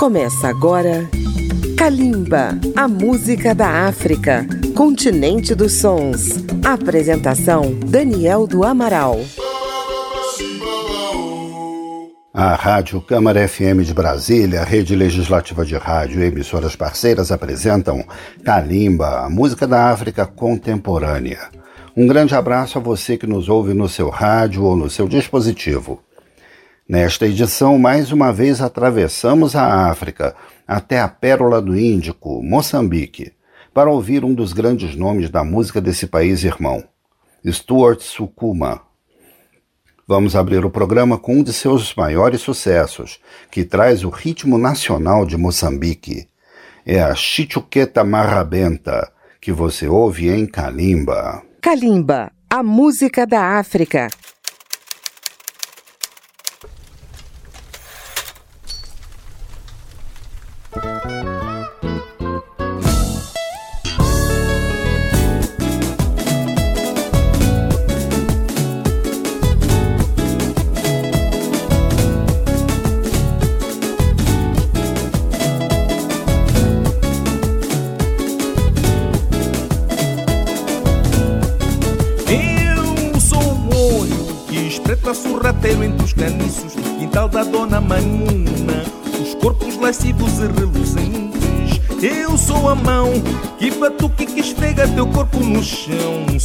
[0.00, 1.10] Começa agora
[1.76, 6.42] Kalimba, a música da África, continente dos sons.
[6.64, 9.20] Apresentação Daniel do Amaral.
[12.32, 18.02] A Rádio Câmara FM de Brasília, Rede Legislativa de Rádio e emissoras parceiras apresentam
[18.42, 21.40] Kalimba, a música da África contemporânea.
[21.94, 26.00] Um grande abraço a você que nos ouve no seu rádio ou no seu dispositivo.
[26.90, 30.34] Nesta edição, mais uma vez atravessamos a África
[30.66, 33.30] até a Pérola do Índico, Moçambique,
[33.72, 36.82] para ouvir um dos grandes nomes da música desse país irmão,
[37.46, 38.80] Stuart Sukuma.
[40.04, 43.20] Vamos abrir o programa com um de seus maiores sucessos,
[43.52, 46.26] que traz o ritmo nacional de Moçambique.
[46.84, 51.40] É a Chichuqueta Marrabenta, que você ouve em Kalimba.
[51.62, 54.08] Kalimba, a música da África.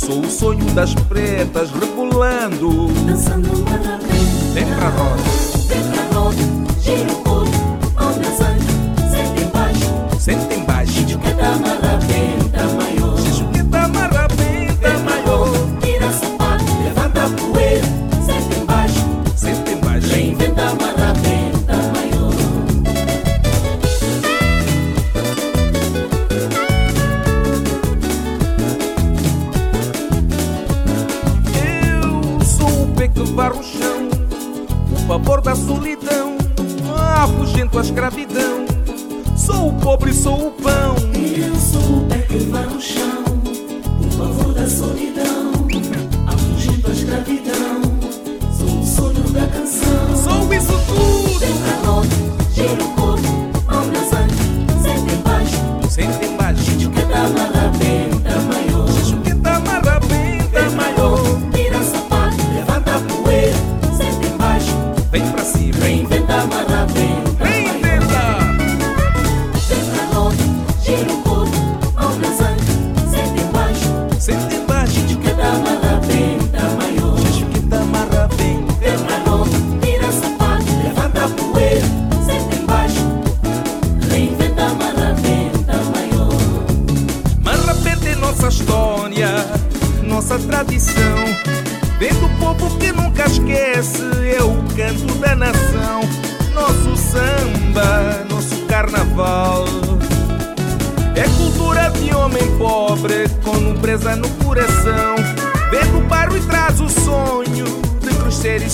[0.06, 2.94] Sou o sonho das pretas rebolando.
[3.08, 3.50] Dançando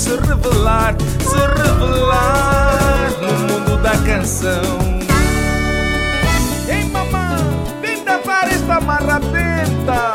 [0.01, 4.99] se revelar, se revelar no mundo da canção.
[6.67, 9.61] Ei mamãe, vem tapar esta marrapenta
[9.91, 10.10] Vem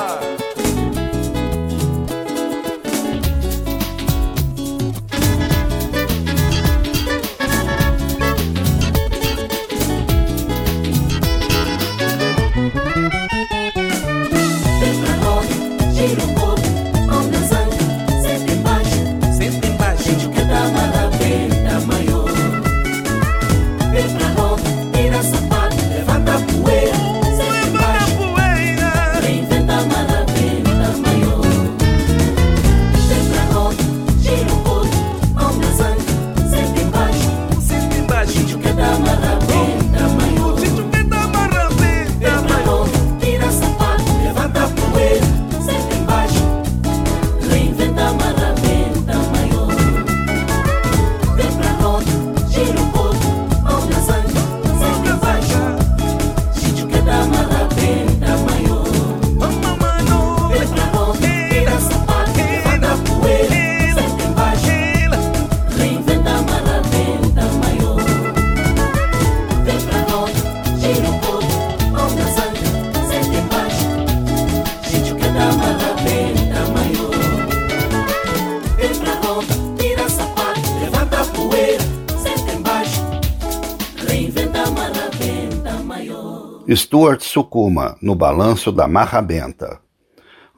[87.36, 89.78] Sukuma, no Balanço da Marra Benta.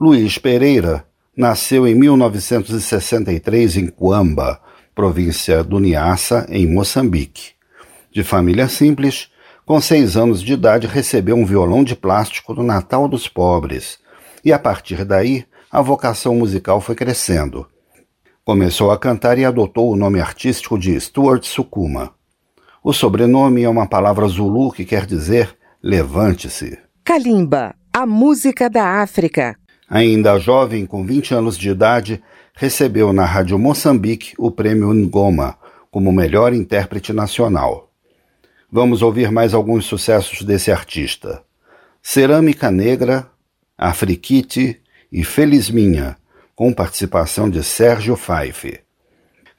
[0.01, 1.05] Luiz Pereira
[1.37, 4.61] nasceu em 1963 em Cuamba,
[4.95, 7.55] província do Niassa, em Moçambique.
[8.13, 9.29] De família simples,
[9.67, 13.99] com seis anos de idade recebeu um violão de plástico no Natal dos Pobres,
[14.45, 17.67] e a partir daí a vocação musical foi crescendo.
[18.45, 22.13] Começou a cantar e adotou o nome artístico de Stuart Sukuma.
[22.85, 26.79] O sobrenome é uma palavra zulu que quer dizer levante-se.
[27.05, 29.57] Kalimba, a música da África.
[29.89, 32.23] Ainda jovem, com 20 anos de idade,
[32.55, 35.57] recebeu na Rádio Moçambique o prêmio Ngoma
[35.91, 37.91] como melhor intérprete nacional.
[38.71, 41.43] Vamos ouvir mais alguns sucessos desse artista.
[42.03, 43.27] Cerâmica Negra,
[43.77, 44.81] Afriquite
[45.11, 46.17] e Feliz Minha,
[46.55, 48.81] com participação de Sérgio Faife.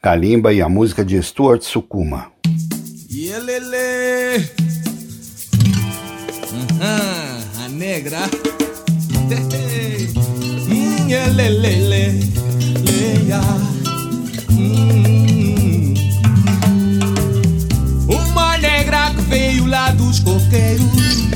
[0.01, 2.31] Kalimba e a música de Stuart Sukuma.
[3.09, 4.78] Yelele.
[6.79, 8.19] Uhum, a negra.
[11.09, 12.19] Yelelele.
[12.85, 13.41] Leia.
[14.51, 15.93] Hum.
[18.07, 21.29] Uma negra que veio lá dos coqueiros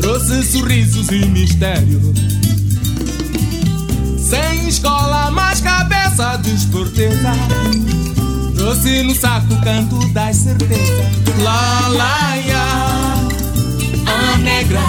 [0.00, 2.00] trouxe sorrisos e mistério.
[4.18, 7.32] Sem escola, mais cabeça de esperteza.
[8.56, 11.06] Trouxe no saco o canto das certezas.
[11.42, 12.89] Lá, lá, ya.
[14.42, 14.80] Negra,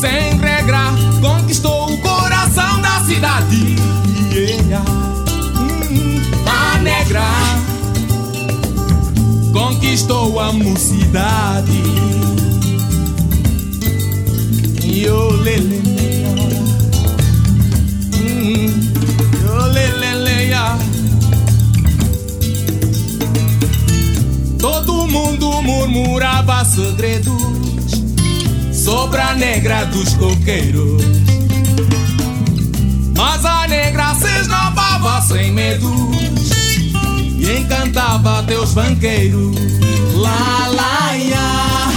[0.00, 3.76] sem regra, conquistou o coração da cidade.
[4.32, 4.82] Yeah.
[5.58, 7.22] Hum, a negra
[9.52, 11.82] conquistou a mocidade.
[14.84, 15.82] Yo, lele,
[18.14, 18.90] hum,
[19.42, 20.78] yo, lele, ya.
[24.58, 27.21] Todo mundo murmurava segredos
[29.12, 31.02] sobre a negra dos coqueiros.
[33.14, 35.92] Mas a negra se esnobava sem medos
[37.38, 39.54] e encantava teus banqueiros.
[40.14, 41.90] Lá, lá, ya.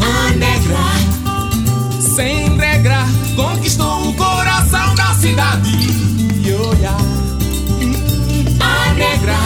[0.00, 3.04] A negra, sem regra,
[3.34, 5.76] conquistou o coração da cidade.
[6.44, 6.96] Yo, ya.
[8.60, 9.38] A negra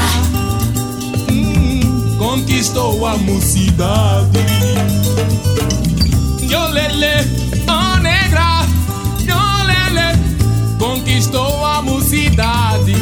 [2.18, 5.05] conquistou a mocidade.
[6.50, 7.14] Yolele,
[7.66, 8.66] a negra,
[9.20, 10.18] yolele,
[10.78, 12.94] conquistou a mocidade.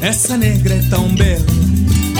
[0.00, 1.46] Essa negra é tão bela,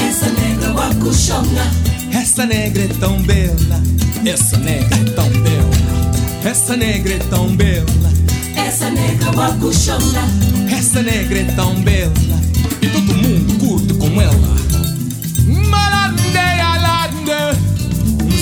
[0.08, 3.82] Essa negra wakushonga essa negra é tão bela,
[4.24, 8.12] essa negra é tão bela, essa negra é tão bela,
[8.54, 10.22] Essa negra wakushonga
[10.70, 12.12] essa negra é tão bela,
[12.80, 14.71] e todo mundo curte com ela.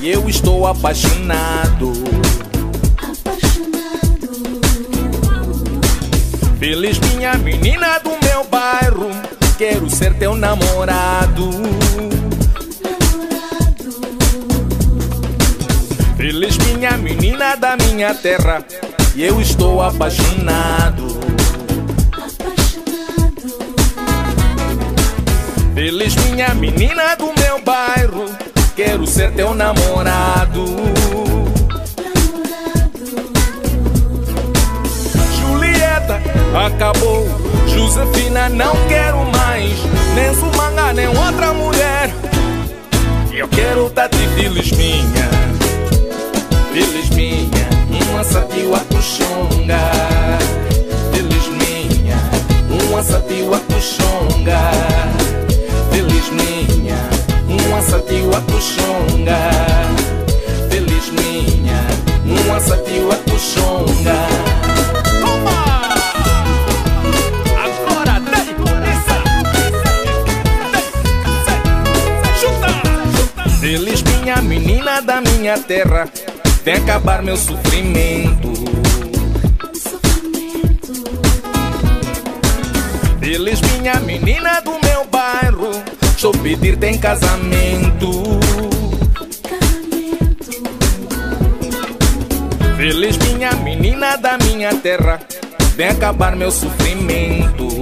[0.00, 1.92] e eu estou apaixonado.
[2.96, 4.30] Apaixonado.
[6.58, 9.10] Feliz minha menina do meu bairro,
[9.58, 11.50] quero ser teu namorado.
[11.50, 11.80] Namorado.
[16.16, 18.64] Feliz minha menina da minha terra
[19.16, 21.18] e eu estou apaixonado.
[22.12, 23.58] Apaixonado.
[25.74, 28.49] Feliz minha menina do meu bairro
[28.82, 30.64] quero ser teu namorado.
[35.38, 36.18] Julieta,
[36.66, 37.26] acabou.
[37.66, 39.74] Josefina, não quero mais.
[40.14, 42.10] Nem Sumanga, nem outra mulher.
[43.30, 45.28] Eu quero Tati Feliz minha.
[46.72, 47.68] Feliz minha.
[48.10, 50.59] Uma satiwa kushonga.
[77.00, 78.52] Acabar meu sofrimento
[83.18, 85.70] Feliz minha menina do meu bairro
[86.18, 88.10] Sou pedir-te em casamento.
[92.76, 95.18] Feliz minha menina da minha terra,
[95.76, 96.50] vem acabar meu.
[96.50, 97.79] Sofrimento.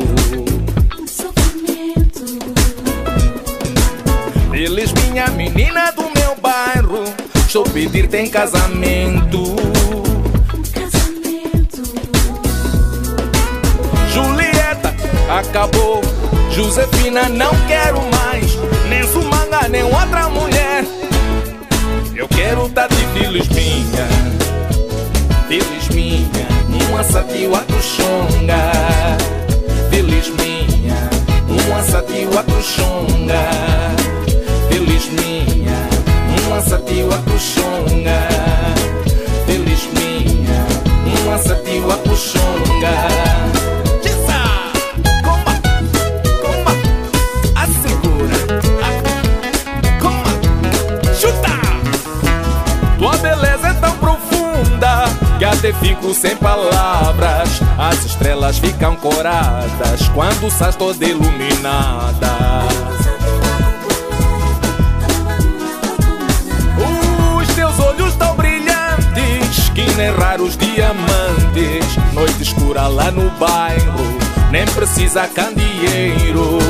[7.58, 9.56] Sou pedir-te em casamento.
[10.72, 11.82] Casamento.
[14.12, 14.94] Julieta,
[15.28, 16.00] acabou
[16.52, 18.56] Josefina, não quero mais.
[18.88, 20.84] Nem Sumanga, nem outra mulher.
[22.14, 24.06] Eu quero tá de filhos minha.
[25.48, 26.46] Filhos minha.
[26.88, 28.70] Uma satiwa kushonga.
[29.90, 31.10] Feliz minha.
[31.66, 33.77] Uma satiwa minha.
[36.68, 38.28] Uma satiwa kushonga.
[39.46, 40.66] Feliz minha.
[41.24, 43.48] Uma satiwa kushonga.
[55.38, 57.60] que até fico sem palavras.
[57.78, 62.97] As estrelas ficam coradas quando sais toda iluminada.
[69.98, 71.84] nem os diamantes.
[72.14, 74.04] Noite escura lá no bairro,
[74.52, 76.60] nem precisa candeeiro.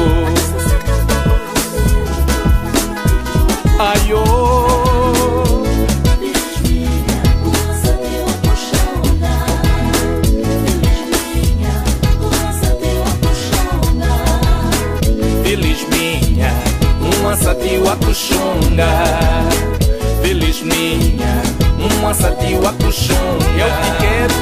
[3.78, 5.62] Ai, oh.
[6.24, 8.32] Feliz minha, lança teu a
[13.20, 14.16] puxonga.
[15.44, 16.50] Feliz minha,
[17.22, 19.37] lança teu a.
[21.88, 23.16] Tia do chão,
[23.56, 24.34] eu te quero,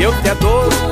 [0.00, 0.89] eu te adoro,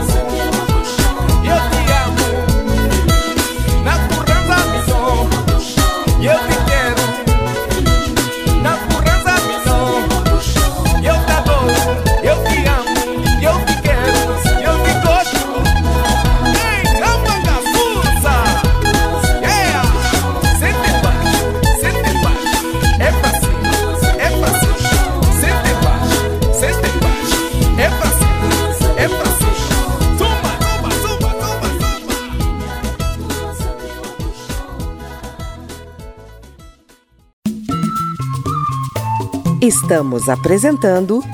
[39.88, 41.24] Estamos apresentando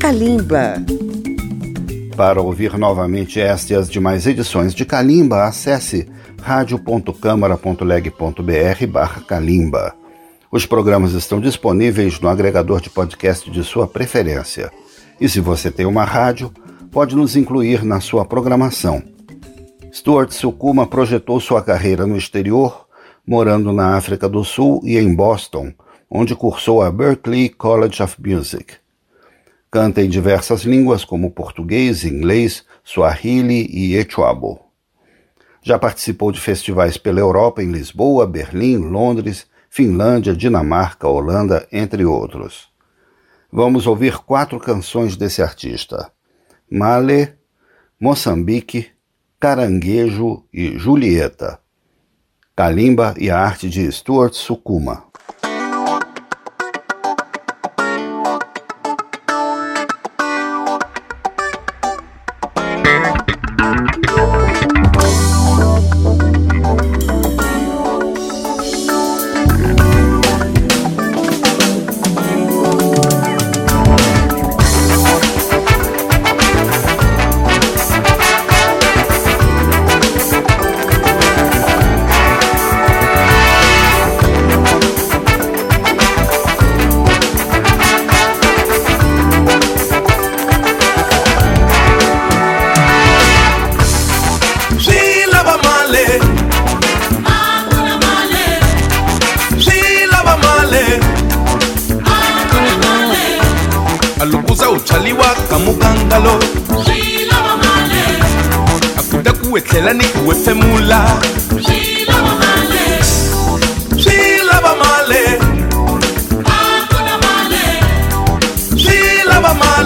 [0.00, 0.76] Kalimba.
[2.16, 6.08] Para ouvir novamente esta e as demais edições de Kalimba, acesse
[6.40, 9.94] radio.câmara.leg.br barra Kalimba.
[10.50, 14.72] Os programas estão disponíveis no agregador de podcast de sua preferência.
[15.20, 16.50] E se você tem uma rádio,
[16.90, 19.02] pode nos incluir na sua programação.
[19.92, 22.86] Stuart Sukuma projetou sua carreira no exterior,
[23.26, 25.70] morando na África do Sul e em Boston,
[26.10, 28.76] onde cursou a Berklee College of Music.
[29.70, 34.60] Canta em diversas línguas como português, inglês, swahili e echuabo.
[35.62, 42.68] Já participou de festivais pela Europa em Lisboa, Berlim, Londres, Finlândia, Dinamarca, Holanda, entre outros.
[43.52, 46.10] Vamos ouvir quatro canções desse artista:
[46.70, 47.34] Male,
[48.00, 48.88] Moçambique,
[49.38, 51.60] Caranguejo e Julieta.
[52.56, 55.07] Kalimba e a arte de Stuart Sukuma.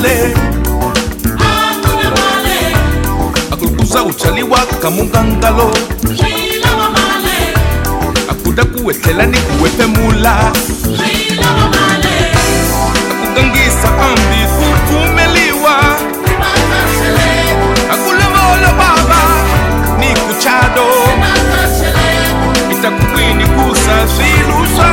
[0.03, 0.35] Bamale.
[3.53, 5.71] akulukuza uchaliwa kamugangalo
[8.31, 10.53] akuda kuwethlela ni kuwepemula
[13.13, 15.77] akugangisa ambi kuvumeliwa
[17.93, 19.23] akulovola baba
[19.99, 20.87] ni kuchado.
[22.73, 24.87] Itakukwini kusa swilu swa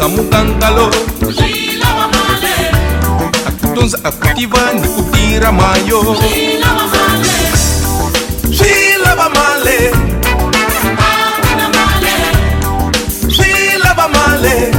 [0.00, 0.90] uchaliwa kamugangalo
[3.46, 6.16] akutunza akutiva ni kutira mayo.
[8.56, 9.92] Swilava male.
[13.28, 14.72] Swilava male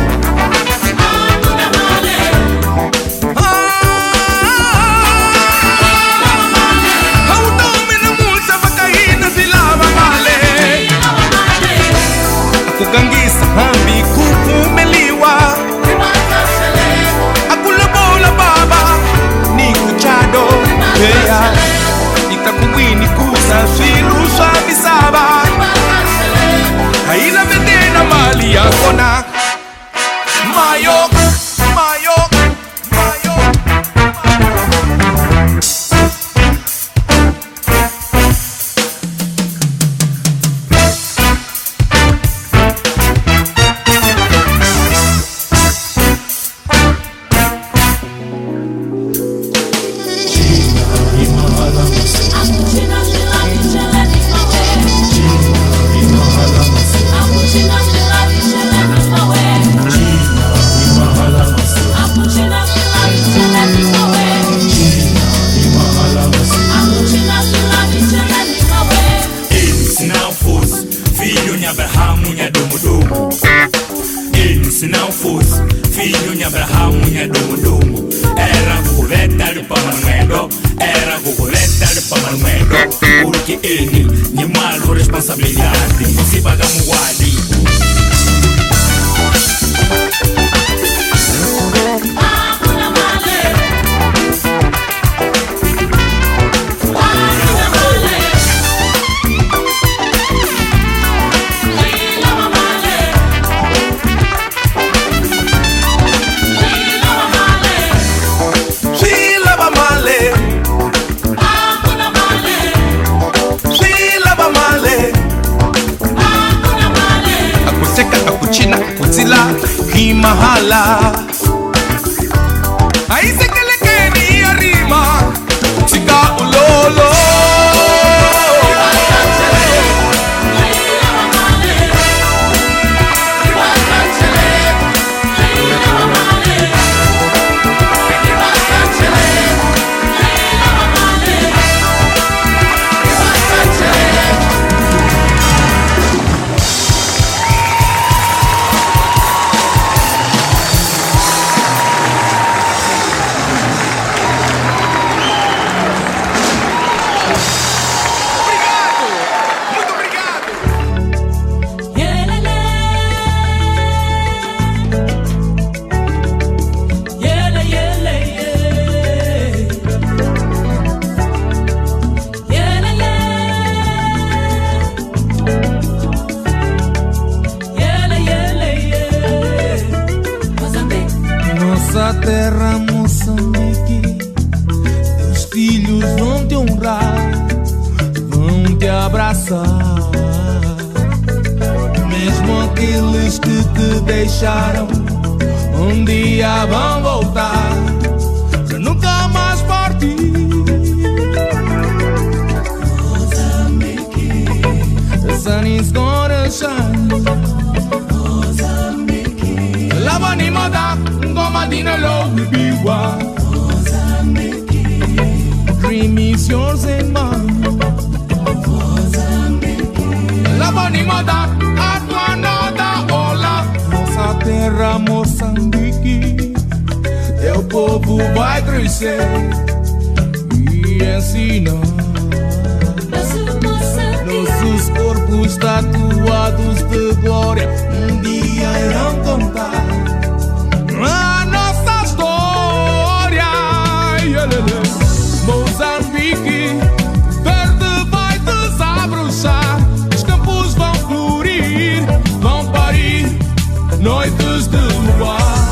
[254.12, 254.78] noites de
[255.18, 255.70] luar,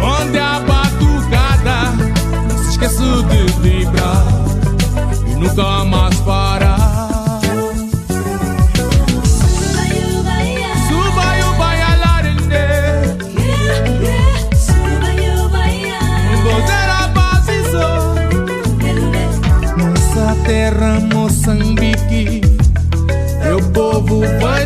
[0.00, 1.92] onde a batucada
[2.62, 4.24] se esquece de vibrar
[5.26, 6.76] e nunca mais para.
[19.76, 22.40] Nossa terra, Moçambique,
[23.44, 24.61] meu povo vai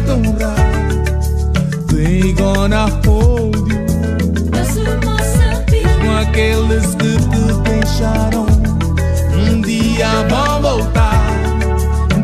[2.27, 3.87] only gonna hold you.
[6.03, 8.47] Com aqueles que te deixaram,
[9.35, 11.23] um dia vão voltar.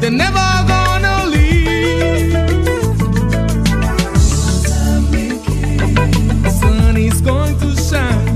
[0.00, 2.32] They never gonna leave.
[6.50, 8.32] Sun is going to shine.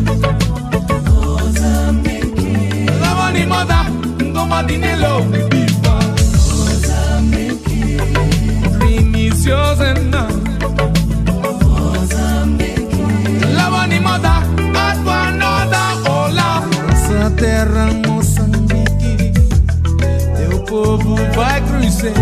[20.77, 22.13] povo vai crescer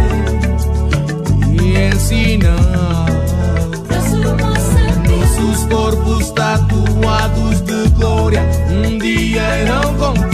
[1.61, 3.07] e ensinar.
[5.09, 10.34] Nossos corpos tatuados de glória um dia irão conquistar.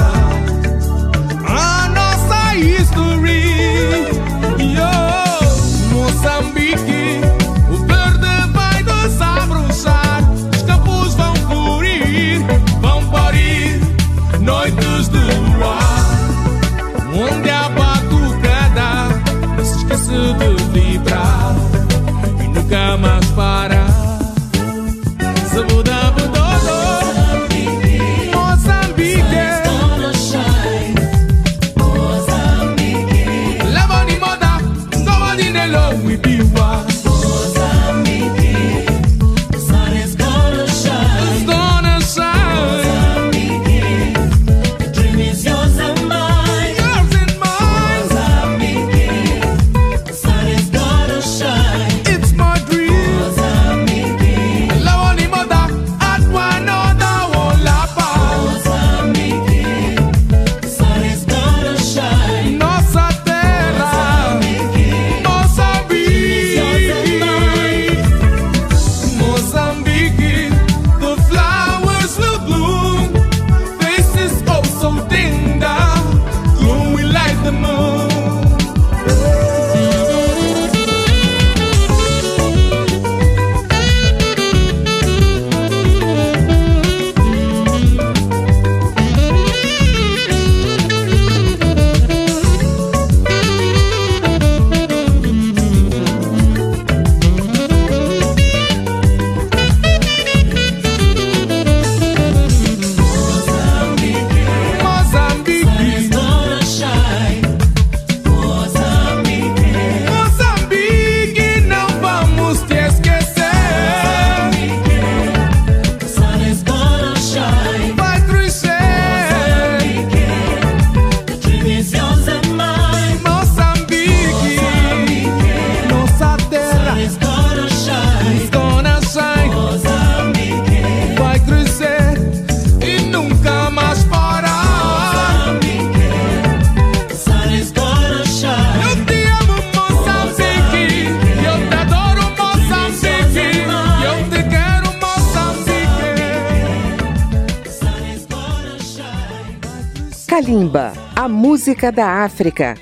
[150.50, 152.76] Kalimba, a música da África.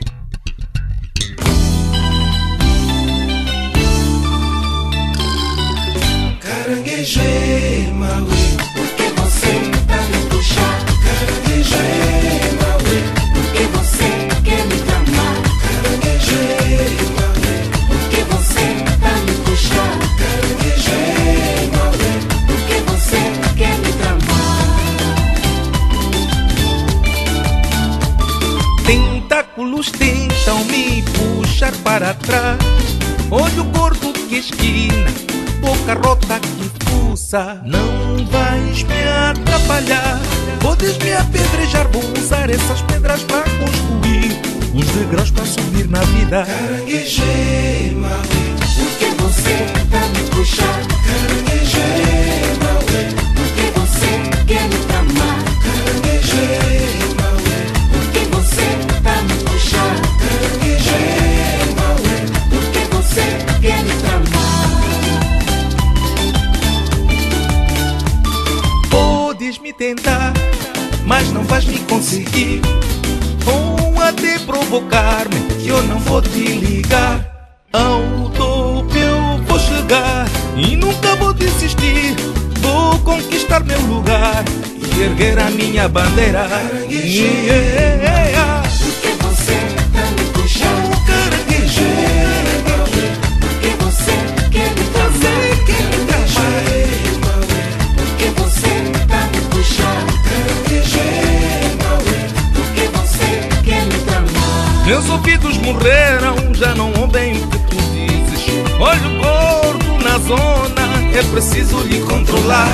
[31.98, 32.58] Para trás.
[33.28, 35.10] Olho gordo que esquina
[35.60, 37.60] boca rota que fuça.
[37.64, 40.20] Não vais me atrapalhar
[40.60, 44.40] Podes me apedrejar Vou usar essas pedras para construir.
[44.74, 46.46] Os degraus para subir na vida.
[46.46, 48.22] Caranguejei, Maui
[48.76, 49.66] Porque você?
[49.90, 50.87] Tá me puxar
[71.48, 72.60] vais me conseguir.
[73.46, 77.26] Ou até provocar-me, que eu não vou te ligar.
[77.72, 82.14] Ao topo eu vou chegar e nunca vou desistir.
[82.60, 84.44] Vou conquistar meu lugar
[84.96, 86.46] e erguer a minha bandeira.
[86.90, 88.37] Yeah.
[104.88, 108.46] Meus ouvidos morreram, já não ouvem o que tu dizes.
[108.80, 112.72] Olho gordo na zona, é preciso lhe controlar.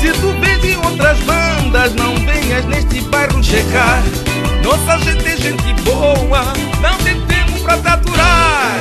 [0.00, 4.02] Se tu vês de outras bandas, não venhas neste bairro checar.
[4.64, 6.42] Nossa gente é gente boa,
[6.80, 8.80] não tem tempo pra te aturar.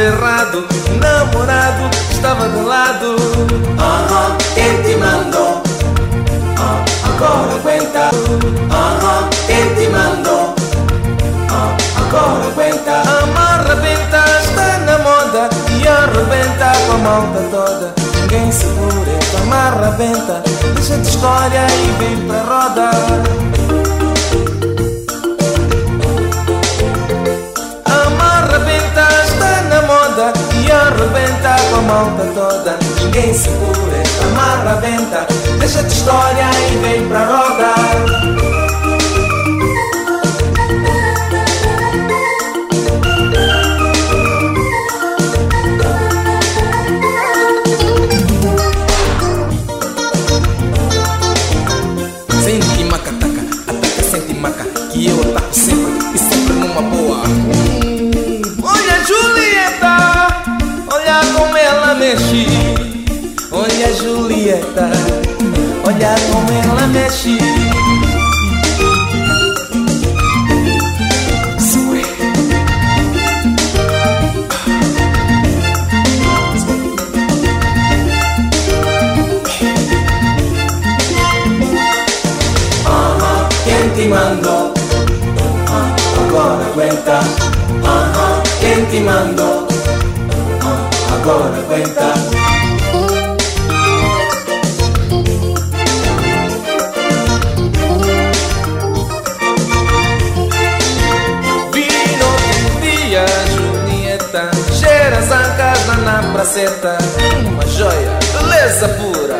[0.00, 0.66] Errado.
[0.98, 3.16] Namorado estava do lado.
[3.78, 5.62] Aham, quem te mandou?
[6.56, 8.10] Ah, agora aguenta.
[8.70, 10.54] Aham, quem te mandou?
[11.50, 13.02] Ah, agora aguenta.
[13.22, 17.94] Amarra benta, está na moda E arrebenta com a malta toda.
[18.20, 20.42] Ninguém segura, então amarra benta
[20.74, 23.59] Deixa de história e vem pra roda
[31.90, 35.26] malta toda, ninguém segura esta marra venta.
[35.58, 38.69] Deixa de história e vem pra roda.
[91.30, 92.40] Agora aguenta.
[106.32, 106.96] praceta,
[107.46, 109.34] uma joia, beleza pura.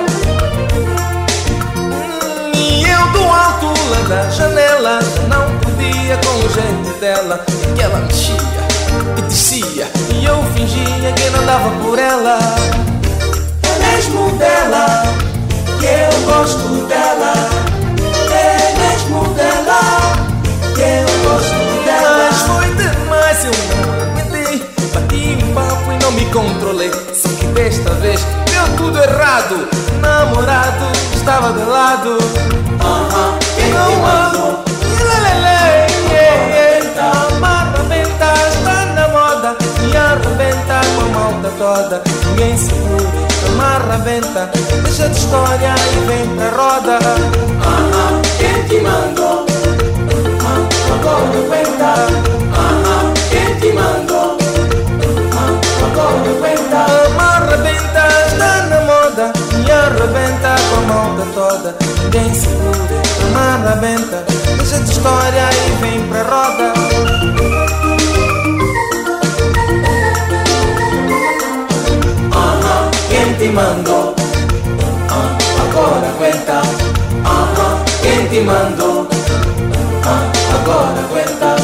[1.78, 7.82] Hum, e eu do alto lá da janela não podia com o jeito dela, que
[7.82, 8.49] ela mexia
[11.91, 12.38] por ela.
[13.64, 15.03] É mesmo dela
[15.80, 17.32] que eu gosto dela,
[18.30, 19.80] é mesmo dela
[20.72, 22.30] que eu gosto dela.
[22.30, 24.62] Mas foi demais, eu não aguentei,
[24.95, 26.93] bati um papo e não me controlei.
[27.12, 29.68] Só que desta vez deu tudo errado.
[30.01, 32.59] Namorado estava de lado.
[41.83, 42.03] Toda.
[42.26, 43.09] Ninguém segura,
[43.49, 44.51] amarra venta.
[44.85, 46.99] Deixa de história e vem pra roda.
[47.64, 49.47] Aham, quem te mandou?
[50.93, 51.95] Agora aguenta.
[52.55, 54.39] Aham, quem te mandou?
[57.18, 59.33] Arrebenta, está na moda
[59.66, 63.03] E arrebenta com a malta toda Ninguém segura,
[63.33, 64.24] não arrebenta
[64.57, 67.69] Deixa de história e vem pra roda
[73.41, 74.14] te mandou?
[75.09, 76.61] Ah, agora aguenta
[77.24, 79.09] Aham, quem te mandou?
[80.05, 81.57] Ah, agora aguenta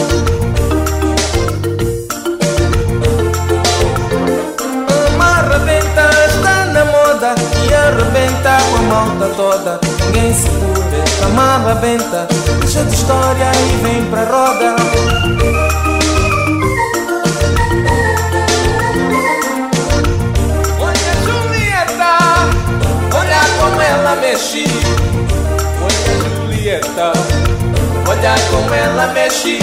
[7.87, 9.81] arrebenta com a malta toda.
[10.07, 12.27] Ninguém segura esta mala benta
[12.61, 15.16] Deixa de história e vem pra roda
[24.37, 24.65] mexe
[25.81, 27.13] Olha Julieta,
[28.07, 29.59] olha como ela mexe.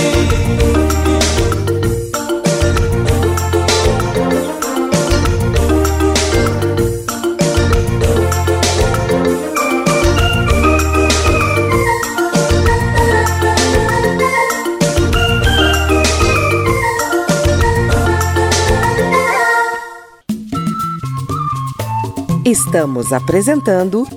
[22.45, 24.07] Estamos apresentando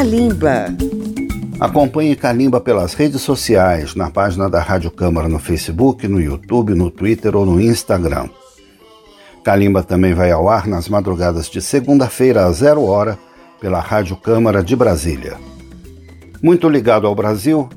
[0.00, 0.74] Kalimba.
[1.60, 6.90] Acompanhe Kalimba pelas redes sociais, na página da Rádio Câmara no Facebook, no YouTube, no
[6.90, 8.30] Twitter ou no Instagram.
[9.44, 13.18] Kalimba também vai ao ar nas madrugadas de segunda-feira a zero hora
[13.60, 15.36] pela Rádio Câmara de Brasília.
[16.42, 17.68] Muito ligado ao Brasil,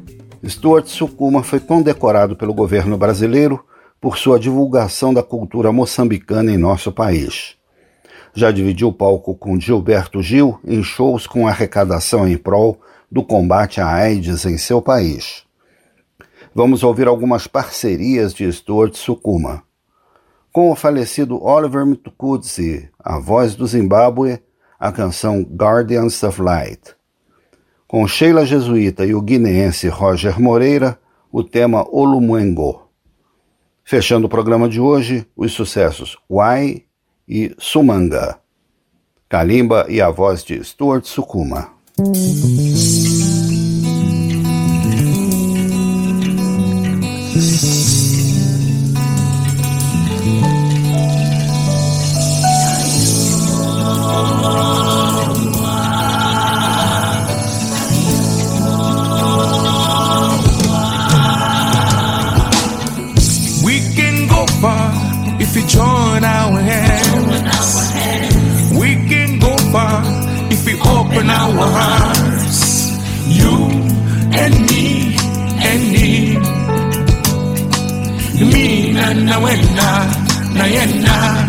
[0.47, 3.65] Stuart Sukuma foi condecorado pelo governo brasileiro
[3.99, 7.61] por sua divulgação da cultura moçambicana em nosso país.
[8.36, 12.82] Já dividiu o palco com Gilberto Gil em shows com arrecadação em prol
[13.12, 15.44] do combate à AIDS em seu país.
[16.56, 19.62] Vamos ouvir algumas parcerias de Stuart Sukuma.
[20.52, 24.40] Com o falecido Oliver Mtukudzi, a voz do Zimbábue,
[24.80, 26.96] a canção Guardians of Light.
[27.88, 31.00] Com Sheila Jesuíta e o guineense Roger Moreira,
[31.32, 32.88] o tema Olumuengo.
[33.84, 36.86] Fechando o programa de hoje, os sucessos Why
[37.28, 38.39] e Sumanga.
[39.30, 41.71] Kalimba e a voz de Stuart Sukuma.
[73.28, 73.55] You
[74.41, 75.15] and me
[75.69, 76.38] and me
[78.51, 79.89] Mina na wena
[80.53, 81.47] na yena.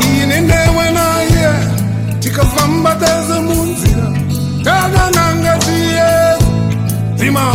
[0.00, 1.52] Ine ndewe na ye
[2.20, 4.12] Tikafamba teze munzira.
[4.64, 6.36] Taga nanga tiye
[7.16, 7.54] Zima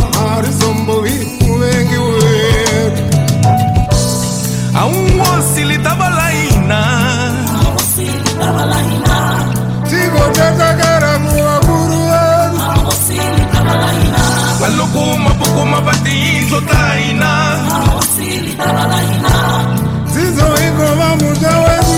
[15.56, 17.32] valokuma pukuma vatizo taina
[20.12, 21.96] dzidzo ikova musha wetu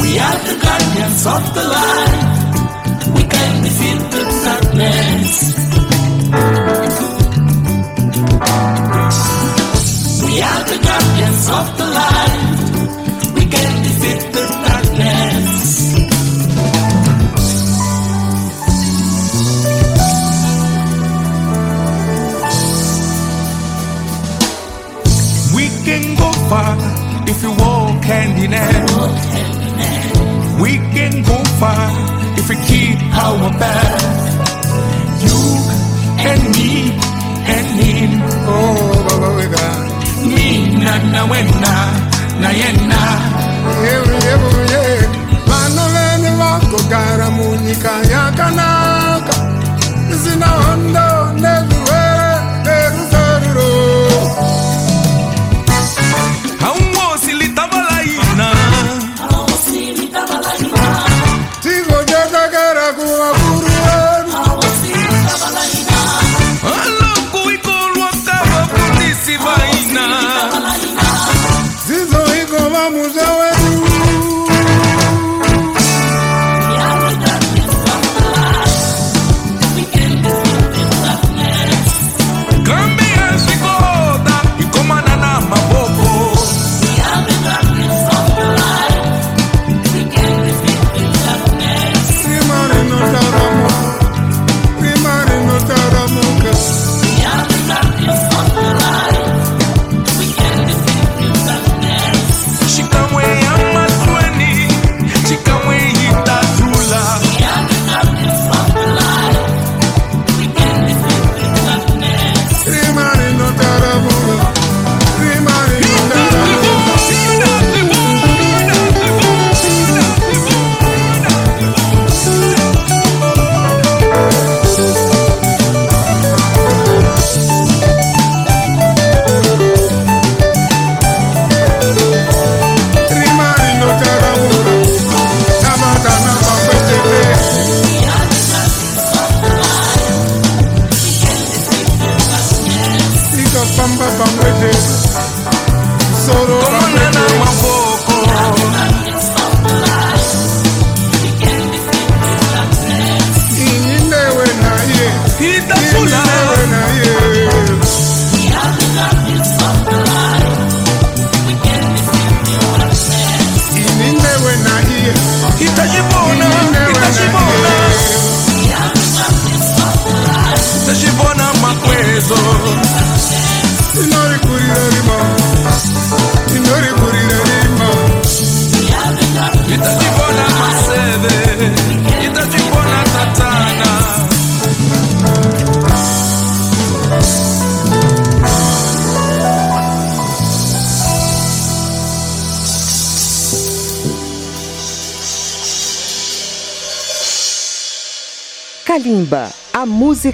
[0.00, 2.20] We are the guardians of the light.
[3.16, 5.32] We can defeat the darkness.
[10.24, 12.53] We are the guardians of the light.
[27.44, 28.90] We walk hand in hand.
[30.60, 31.90] We can go far
[32.38, 34.02] if we keep our path.
[35.24, 35.36] You
[36.30, 36.70] and me
[37.54, 38.10] and him.
[38.48, 39.66] oh baba wega
[40.24, 40.48] Me
[40.84, 41.74] na na wena
[42.40, 43.00] na yena.
[43.84, 44.84] yevuyevuye
[45.48, 49.36] vana vene vakogara munyika yakanaka
[50.14, 51.03] isina hondo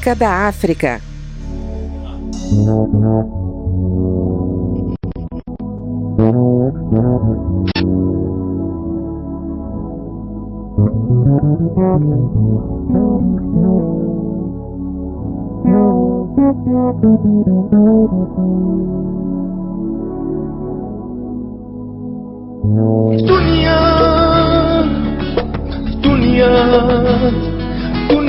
[0.00, 1.00] a música da África.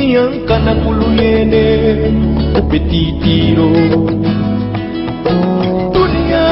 [0.01, 1.65] Niang kanakuluene
[2.57, 3.69] Upetitiro
[5.93, 6.47] Dunia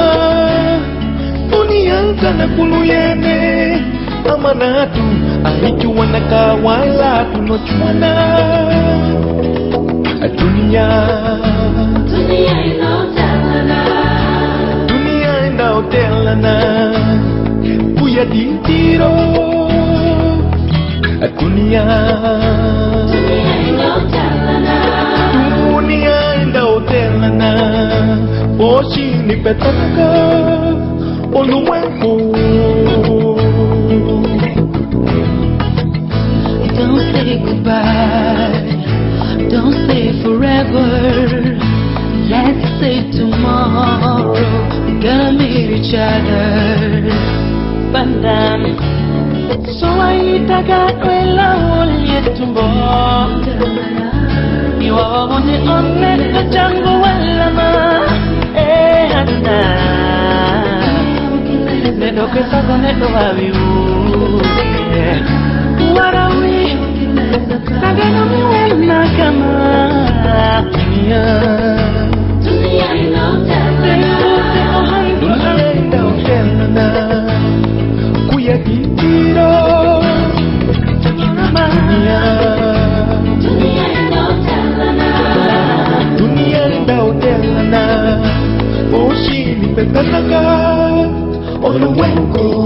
[1.50, 3.38] Dunia kanakuluene
[4.30, 5.02] Amanatu
[5.50, 8.14] Ahichuwana wala tunochwana
[10.38, 10.88] Dunia
[12.06, 13.82] Dunia inaotelana.
[14.88, 16.56] Dunia inaotelana
[17.98, 19.10] Buya ditiro
[21.40, 21.86] Dunia
[31.34, 32.14] ulimwengu
[36.78, 38.64] Don't say goodbye,
[39.50, 40.88] don't say forever.
[42.30, 44.34] Let's say tomorrow.
[44.86, 47.40] We're gonna meet each other.
[47.94, 48.72] Bandana.
[49.80, 52.66] so I aitaga wela wolie tumbo
[54.86, 56.06] Iwawabone one
[56.40, 57.70] ajango walama.
[58.56, 58.89] Eh,
[62.00, 65.06] Nenokesa koneto babiwuke
[65.96, 66.78] Warawi
[67.82, 69.64] Nageno miwe nakama
[70.72, 71.24] Dunia
[72.96, 73.60] inota
[75.22, 76.40] Dunia inota
[78.30, 79.52] Kuya kitiro
[81.76, 82.20] Dunia
[83.42, 84.56] Dunia inota
[86.18, 87.89] Dunia inota
[88.92, 90.42] Oh, she me petanaka,
[91.62, 92.59] oh, no,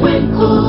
[0.00, 0.59] when cool.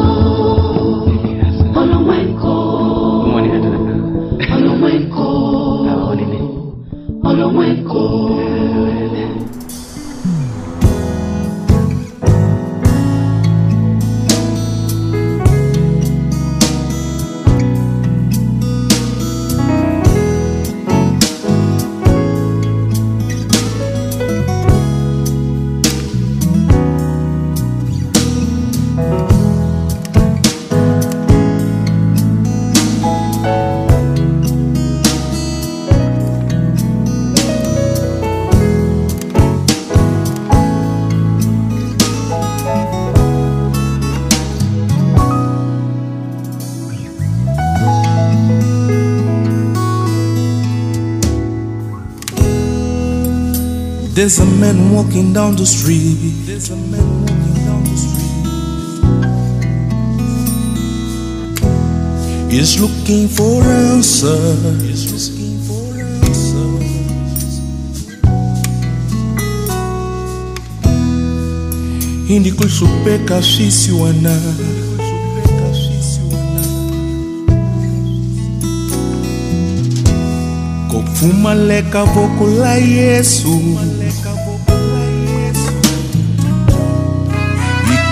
[54.21, 56.45] There's a man walking down the street.
[56.45, 58.37] There's a man walking down the street.
[62.53, 64.83] He's looking for answers.
[64.83, 67.61] He's looking for answers.
[72.27, 74.39] Hindi kusupeka sisi wana.
[80.91, 82.45] Kofumaleka voko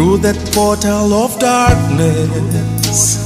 [0.00, 3.20] through that portal of darkness.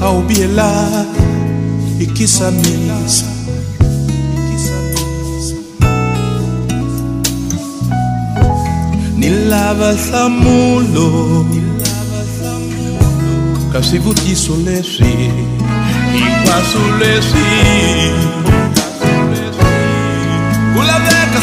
[0.00, 1.04] I'll be there
[1.98, 3.26] to kiss Aubiela ikisamilisa
[9.18, 11.44] Nilava thamulo.
[13.72, 15.30] Ka swivutiso leswi
[16.12, 18.25] hinkwaswo leswi.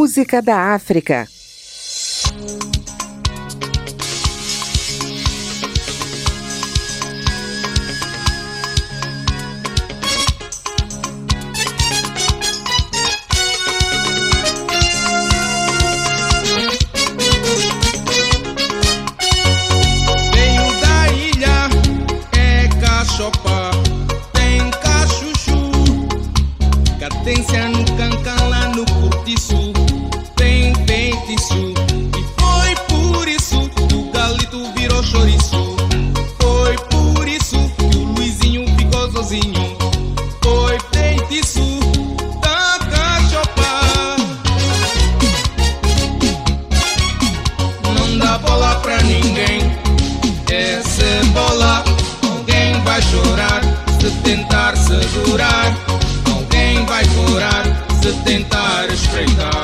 [0.00, 1.28] Música da África,
[54.60, 55.74] tentar segurar,
[56.34, 57.64] alguém vai furar
[58.02, 59.59] se tentar espreitar.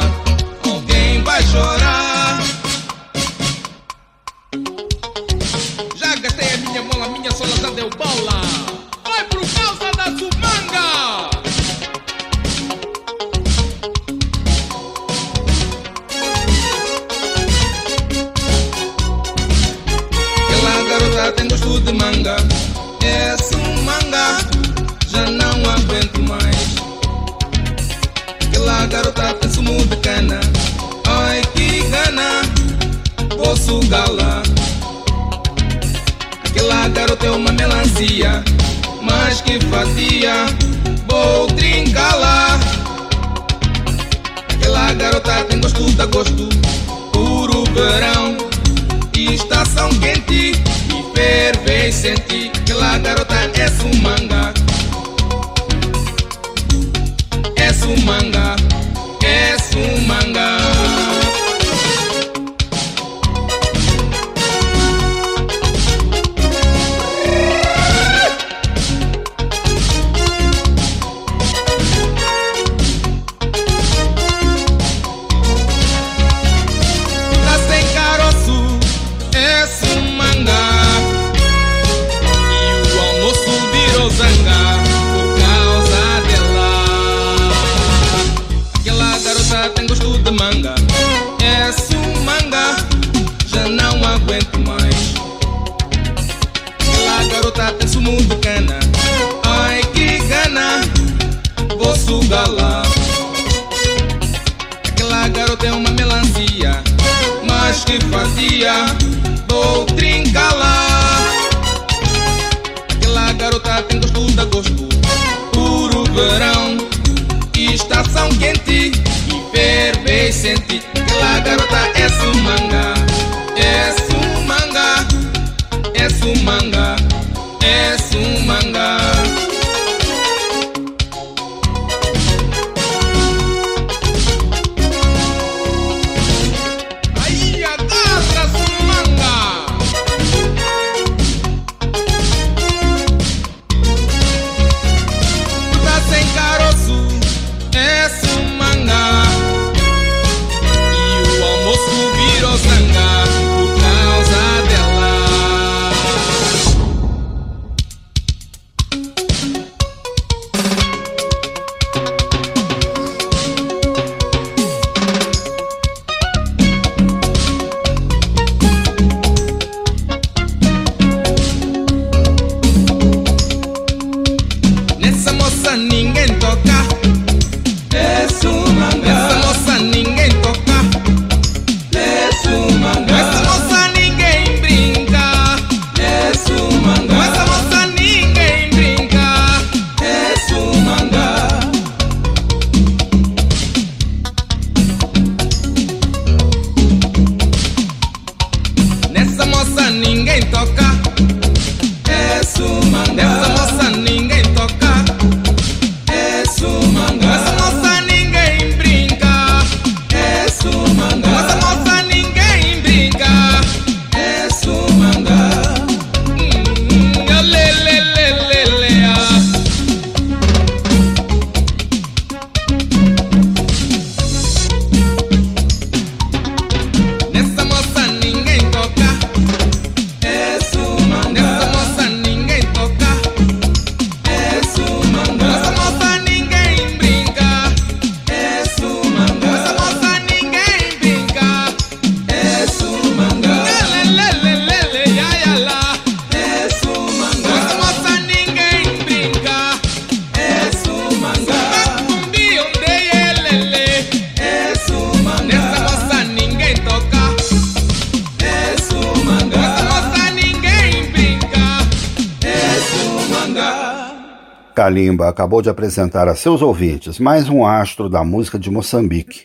[265.36, 269.42] Acabou de apresentar a seus ouvintes mais um astro da música de Moçambique,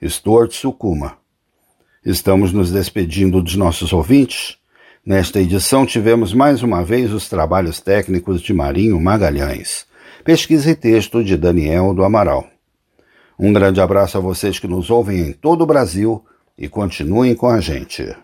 [0.00, 1.14] Stuart Sukuma.
[2.06, 4.56] Estamos nos despedindo dos nossos ouvintes.
[5.04, 9.84] Nesta edição tivemos mais uma vez os trabalhos técnicos de Marinho Magalhães,
[10.22, 12.46] pesquisa e texto de Daniel do Amaral.
[13.36, 16.24] Um grande abraço a vocês que nos ouvem em todo o Brasil
[16.56, 18.14] e continuem com a gente.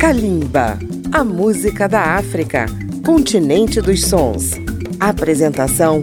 [0.00, 0.76] Kalimba,
[1.12, 2.66] a música da África,
[3.06, 4.54] continente dos sons.
[4.98, 6.02] Apresentação: